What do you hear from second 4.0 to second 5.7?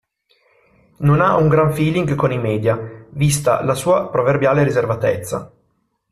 proverbiale riservatezza.